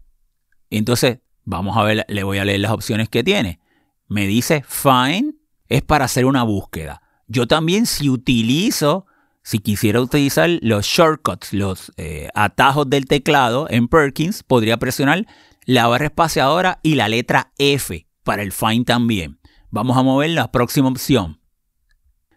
[0.68, 3.61] entonces Vamos a ver, le voy a leer las opciones que tiene.
[4.09, 5.35] Me dice Find
[5.68, 7.03] es para hacer una búsqueda.
[7.26, 9.07] Yo también si utilizo,
[9.42, 15.26] si quisiera utilizar los shortcuts, los eh, atajos del teclado en Perkins, podría presionar
[15.64, 19.38] la barra espaciadora y la letra F para el Find también.
[19.70, 21.40] Vamos a mover la próxima opción.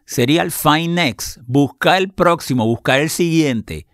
[0.06, 3.88] Sería el Find Next, buscar el próximo, buscar el siguiente.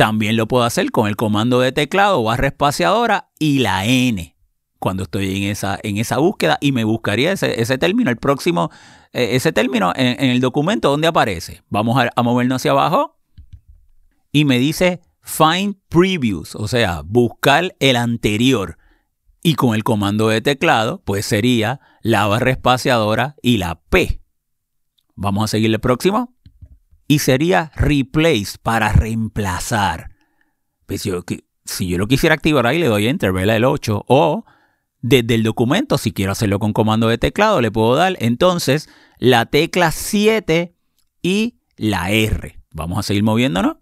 [0.00, 4.34] También lo puedo hacer con el comando de teclado, barra espaciadora y la N
[4.78, 8.70] cuando estoy en esa, en esa búsqueda y me buscaría ese, término, el próximo,
[9.12, 11.62] eh, ese término en, el documento donde aparece.
[11.68, 13.18] Vamos a, a movernos hacia abajo
[14.32, 18.78] y me dice Find Previous, o sea, buscar el anterior.
[19.42, 24.22] Y con el comando de teclado, pues sería la barra espaciadora y la P.
[25.14, 26.32] Vamos a seguir el próximo
[27.10, 30.12] y sería replace para reemplazar.
[30.86, 31.02] Pues
[31.64, 33.56] si yo lo quisiera activar ahí, le doy enter, ¿verdad?
[33.56, 34.04] El 8.
[34.06, 34.44] O
[35.00, 39.46] desde el documento, si quiero hacerlo con comando de teclado, le puedo dar entonces la
[39.46, 40.72] tecla 7
[41.20, 42.60] y la R.
[42.70, 43.74] Vamos a seguir moviéndonos.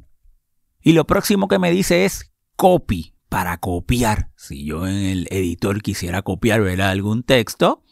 [0.81, 4.31] Y lo próximo que me dice es copy, para copiar.
[4.37, 6.89] Si yo en el editor quisiera copiar ¿verdad?
[6.89, 7.85] algún texto,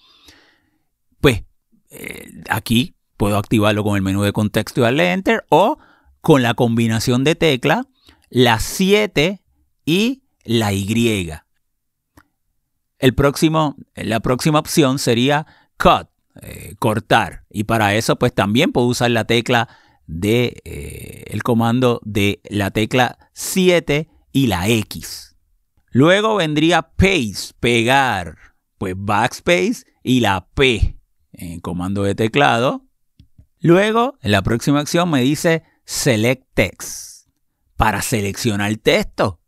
[1.20, 1.42] pues
[1.90, 5.78] eh, aquí Puedo activarlo con el menú de contexto y darle Enter o
[6.20, 7.86] con la combinación de tecla,
[8.30, 9.42] la 7
[9.84, 11.30] y la Y.
[12.98, 15.46] El próximo, la próxima opción sería
[15.78, 16.08] Cut,
[16.42, 17.44] eh, cortar.
[17.50, 19.68] Y para eso pues también puedo usar la tecla
[20.06, 25.36] de eh, el comando de la tecla 7 y la X.
[25.90, 28.36] Luego vendría Paste, pegar,
[28.78, 30.98] pues backspace y la P
[31.32, 32.85] en comando de teclado
[33.66, 37.26] Luego, en la próxima acción me dice Select Text
[37.76, 39.40] para seleccionar el texto.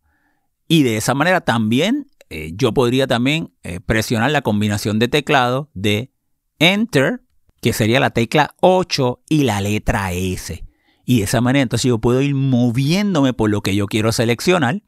[0.66, 5.70] Y de esa manera también eh, yo podría también eh, presionar la combinación de teclado
[5.72, 6.10] de
[6.58, 7.22] Enter,
[7.62, 10.64] que sería la tecla 8 y la letra S.
[11.04, 14.82] Y de esa manera entonces yo puedo ir moviéndome por lo que yo quiero seleccionar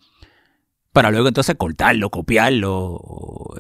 [0.93, 3.01] para luego entonces cortarlo, copiarlo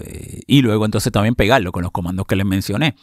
[0.00, 2.96] eh, y luego entonces también pegarlo con los comandos que les mencioné.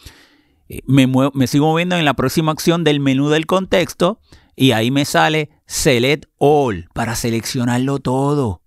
[0.70, 4.20] Eh, me, sigo moviendo en la próxima acción del menú del contexto
[4.55, 8.61] y ahí me sale Select All para seleccionarlo todo.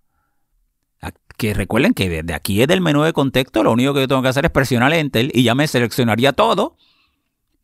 [1.36, 4.20] Que recuerden que desde aquí es del menú de contexto, lo único que yo tengo
[4.20, 6.76] que hacer es presionar Enter y ya me seleccionaría todo.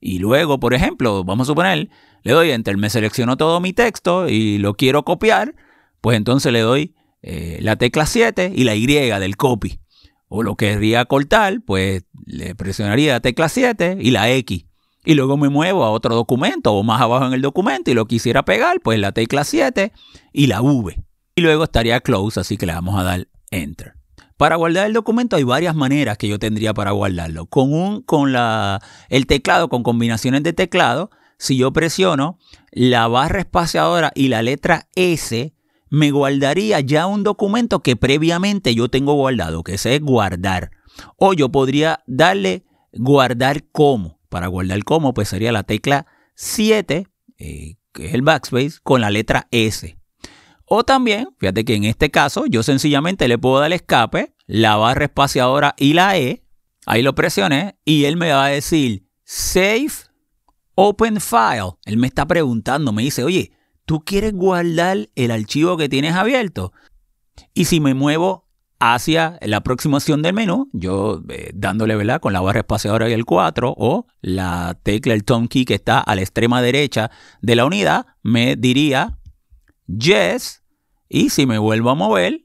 [0.00, 1.90] Y luego, por ejemplo, vamos a suponer,
[2.22, 5.54] le doy Enter, me seleccionó todo mi texto y lo quiero copiar,
[6.00, 9.78] pues entonces le doy eh, la tecla 7 y la Y del copy.
[10.28, 14.66] O lo querría cortar, pues le presionaría la tecla 7 y la X.
[15.04, 18.06] Y luego me muevo a otro documento o más abajo en el documento y lo
[18.06, 19.92] quisiera pegar, pues la tecla 7
[20.32, 21.04] y la V.
[21.36, 23.94] Y luego estaría close, así que le vamos a dar Enter.
[24.36, 27.46] Para guardar el documento hay varias maneras que yo tendría para guardarlo.
[27.46, 32.38] Con, un, con la, el teclado, con combinaciones de teclado, si yo presiono
[32.70, 35.54] la barra espaciadora y la letra S,
[35.88, 40.70] me guardaría ya un documento que previamente yo tengo guardado, que es guardar.
[41.16, 44.18] O yo podría darle guardar como.
[44.28, 47.06] Para guardar como, pues sería la tecla 7,
[47.38, 49.96] eh, que es el backspace, con la letra S.
[50.64, 55.04] O también, fíjate que en este caso yo sencillamente le puedo dar escape, la barra
[55.04, 56.42] espaciadora y la E.
[56.86, 59.92] Ahí lo presioné y él me va a decir Save
[60.74, 61.76] Open File.
[61.84, 63.52] Él me está preguntando, me dice, oye,
[63.86, 66.72] ¿tú quieres guardar el archivo que tienes abierto?
[67.54, 68.46] Y si me muevo
[68.78, 72.20] hacia la aproximación del menú, yo eh, dándole ¿verdad?
[72.20, 76.00] con la barra espaciadora y el 4 o la tecla, el tone key que está
[76.00, 77.10] a la extrema derecha
[77.40, 79.18] de la unidad, me diría
[79.86, 80.62] yes,
[81.08, 82.42] y si me vuelvo a mover,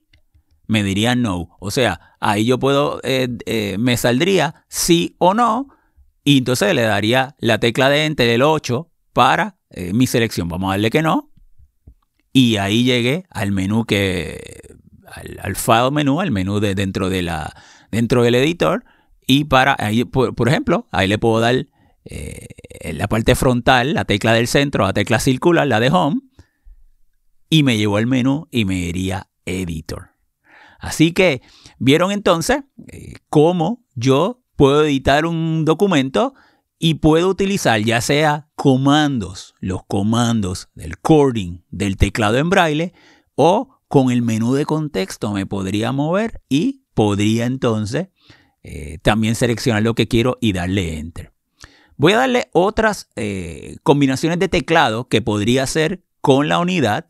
[0.67, 1.57] me diría no.
[1.59, 5.67] O sea, ahí yo puedo, eh, eh, me saldría sí o no,
[6.23, 9.57] y entonces le daría la tecla de enter del 8 para
[9.93, 10.49] mi selección.
[10.49, 11.30] Vamos a darle que no.
[12.34, 14.75] Y ahí llegué al menú que,
[15.41, 17.53] al, file menú, al menú de dentro de la,
[17.91, 18.86] dentro del editor.
[19.27, 21.67] Y para, ahí, por, ejemplo, ahí le puedo dar
[22.03, 26.21] en la parte frontal, la tecla del centro, la tecla circular, la de home
[27.51, 30.11] y me llevó al menú y me diría editor.
[30.79, 31.41] Así que
[31.77, 36.34] vieron entonces eh, cómo yo puedo editar un documento
[36.84, 42.93] y puedo utilizar ya sea comandos, los comandos del coding del teclado en braille
[43.36, 48.07] o con el menú de contexto me podría mover y podría entonces
[48.63, 51.32] eh, también seleccionar lo que quiero y darle enter.
[51.97, 57.05] Voy a darle otras eh, combinaciones de teclado que podría hacer con la unidad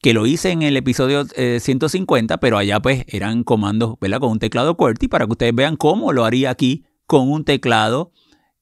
[0.00, 4.20] que lo hice en el episodio 150, eh, pero allá pues eran comandos, ¿verdad?
[4.20, 8.12] Con un teclado QWERTY para que ustedes vean cómo lo haría aquí con un teclado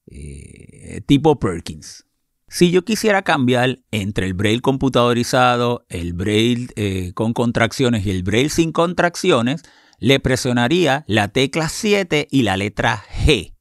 [0.07, 2.05] eh, tipo Perkins.
[2.49, 8.23] Si yo quisiera cambiar entre el braille computadorizado, el braille eh, con contracciones y el
[8.23, 9.63] braille sin contracciones,
[9.99, 13.53] le presionaría la tecla 7 y la letra G.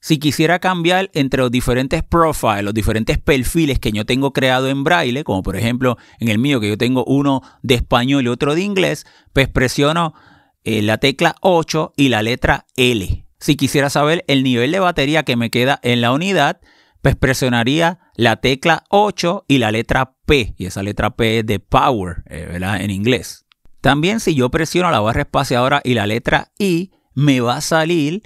[0.00, 4.84] Si quisiera cambiar entre los diferentes profiles, los diferentes perfiles que yo tengo creado en
[4.84, 8.54] braille, como por ejemplo en el mío que yo tengo uno de español y otro
[8.54, 10.12] de inglés, pues presiono
[10.64, 13.23] eh, la tecla 8 y la letra L.
[13.44, 16.62] Si quisiera saber el nivel de batería que me queda en la unidad,
[17.02, 20.54] pues presionaría la tecla 8 y la letra P.
[20.56, 22.80] Y esa letra P es de power, eh, ¿verdad?
[22.80, 23.44] En inglés.
[23.82, 28.22] También si yo presiono la barra espaciadora y la letra I, me va a salir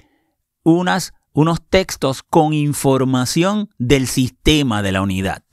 [0.63, 5.43] unas unos textos con información del sistema de la unidad.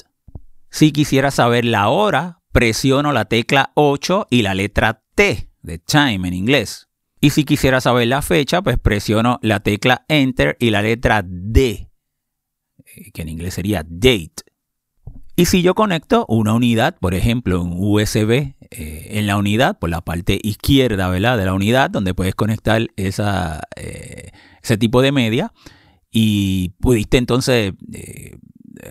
[0.71, 6.29] Si quisiera saber la hora, presiono la tecla 8 y la letra T de time
[6.29, 6.86] en inglés.
[7.21, 11.89] Y si quisiera saber la fecha, pues presiono la tecla Enter y la letra D,
[12.85, 14.45] eh, que en inglés sería date.
[15.35, 19.91] Y si yo conecto una unidad, por ejemplo, un USB eh, en la unidad, por
[19.91, 21.37] la parte izquierda ¿verdad?
[21.37, 24.31] de la unidad, donde puedes conectar eh,
[24.63, 25.53] ese tipo de media,
[26.11, 27.73] y pudiste entonces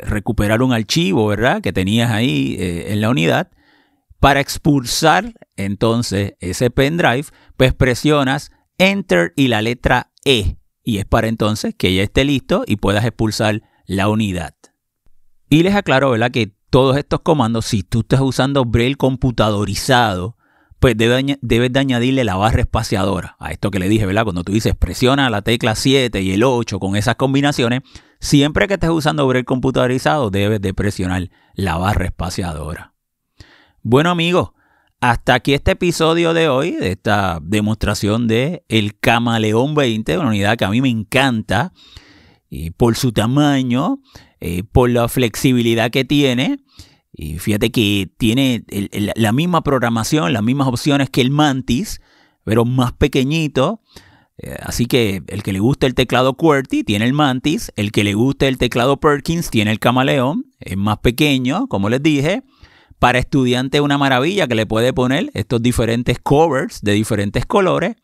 [0.04, 1.62] recuperar un archivo, ¿verdad?
[1.62, 3.50] Que tenías ahí en la unidad.
[4.26, 7.26] Para expulsar entonces ese pendrive,
[7.58, 8.50] pues presionas
[8.80, 10.58] Enter y la letra E.
[10.84, 14.56] Y es para entonces que ya esté listo y puedas expulsar la unidad.
[15.48, 16.32] Y les aclaro, ¿verdad?
[16.32, 20.38] Que todos estos comandos, si tú estás usando Braille computadorizado,
[20.80, 24.24] pues debes de añadirle la barra espaciadora a esto que le dije, ¿verdad?
[24.24, 27.82] Cuando tú dices presiona la tecla 7 y el 8 con esas combinaciones,
[28.20, 32.95] siempre que estés usando Braille computarizado debes de presionar la barra espaciadora.
[33.88, 34.50] Bueno amigos,
[35.00, 40.58] hasta aquí este episodio de hoy, de esta demostración de el Camaleón 20, una unidad
[40.58, 41.72] que a mí me encanta
[42.50, 44.00] y por su tamaño,
[44.40, 46.64] eh, por la flexibilidad que tiene
[47.14, 48.66] y fíjate que tiene
[49.16, 52.02] la misma programación, las mismas opciones que el Mantis,
[52.44, 53.82] pero más pequeñito.
[54.40, 58.04] Eh, así que el que le guste el teclado QWERTY tiene el Mantis, el que
[58.04, 62.42] le guste el teclado Perkins tiene el Camaleón, es más pequeño, como les dije.
[63.00, 67.96] Para estudiante una maravilla que le puede poner estos diferentes covers de diferentes colores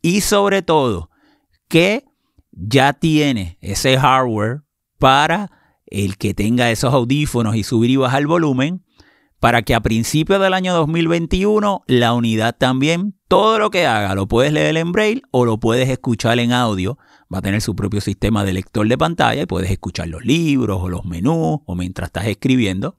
[0.00, 1.10] y sobre todo
[1.68, 2.04] que
[2.52, 4.62] ya tiene ese hardware
[4.98, 5.50] para
[5.86, 8.84] el que tenga esos audífonos y subir y bajar el volumen
[9.40, 14.26] para que a principios del año 2021 la unidad también, todo lo que haga, lo
[14.26, 16.98] puedes leer en braille o lo puedes escuchar en audio.
[17.32, 20.78] Va a tener su propio sistema de lector de pantalla y puedes escuchar los libros
[20.80, 22.96] o los menús o mientras estás escribiendo.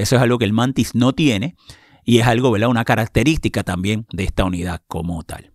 [0.00, 1.56] Eso es algo que el Mantis no tiene
[2.04, 2.68] y es algo, ¿verdad?
[2.68, 5.52] Una característica también de esta unidad como tal.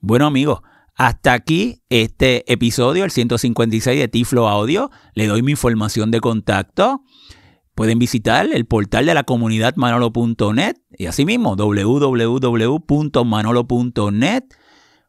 [0.00, 0.60] Bueno amigos,
[0.94, 4.90] hasta aquí este episodio, el 156 de Tiflo Audio.
[5.14, 7.02] Le doy mi información de contacto.
[7.74, 14.44] Pueden visitar el portal de la comunidad manolo.net y asimismo www.manolo.net.